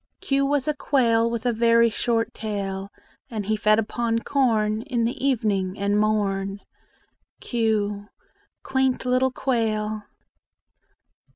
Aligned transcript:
Q 0.19 0.47
was 0.47 0.67
a 0.67 0.73
quail 0.73 1.29
With 1.29 1.45
a 1.45 1.53
very 1.53 1.91
short 1.91 2.33
tail; 2.33 2.89
And 3.29 3.45
he 3.45 3.55
fed 3.55 3.77
upon 3.77 4.17
corn 4.17 4.81
In 4.81 5.03
the 5.03 5.13
evening 5.23 5.77
and 5.77 5.99
morn. 5.99 6.61
q 7.39 8.07
Quaint 8.63 9.05
little 9.05 9.29
quail! 9.31 10.01